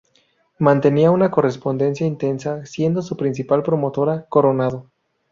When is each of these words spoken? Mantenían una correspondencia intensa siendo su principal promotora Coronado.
Mantenían 0.57 1.11
una 1.13 1.29
correspondencia 1.29 2.07
intensa 2.07 2.65
siendo 2.65 3.03
su 3.03 3.15
principal 3.15 3.61
promotora 3.61 4.25
Coronado. 4.29 4.89